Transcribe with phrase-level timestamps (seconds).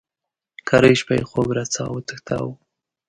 [0.67, 2.53] کرۍ شپه یې خوب را څخه وتښتاوه.